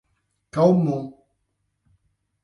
[0.53, 1.05] Calmon